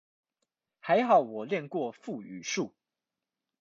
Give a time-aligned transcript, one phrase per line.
[0.79, 2.71] 還好我練習過腹語術